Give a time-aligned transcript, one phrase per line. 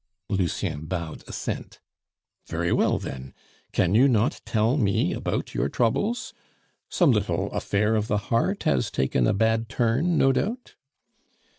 [0.29, 1.79] Lucien bowed assent.
[2.47, 3.35] "Very well, then;
[3.71, 6.33] can you not tell me about your troubles?
[6.89, 10.73] Some little affair of the heart has taken a bad turn, no doubt?"